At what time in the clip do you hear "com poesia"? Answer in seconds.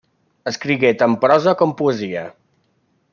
1.61-2.25